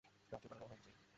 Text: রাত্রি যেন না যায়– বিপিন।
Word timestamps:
রাত্রি 0.31 0.47
যেন 0.51 0.59
না 0.61 0.67
যায়– 0.71 0.77
বিপিন। 0.77 1.01